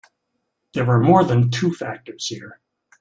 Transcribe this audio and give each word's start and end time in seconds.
There 0.73 0.89
are 0.89 0.99
more 0.99 1.23
than 1.23 1.51
two 1.51 1.71
factors 1.71 2.25
here. 2.25 2.59